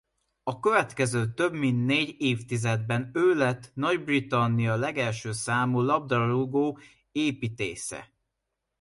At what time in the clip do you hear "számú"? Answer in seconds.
5.31-5.79